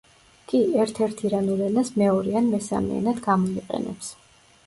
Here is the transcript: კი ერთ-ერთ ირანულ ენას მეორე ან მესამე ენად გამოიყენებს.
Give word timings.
კი 0.51 0.61
ერთ-ერთ 0.83 1.19
ირანულ 1.27 1.61
ენას 1.65 1.91
მეორე 2.03 2.33
ან 2.41 2.49
მესამე 2.53 2.97
ენად 3.01 3.23
გამოიყენებს. 3.27 4.09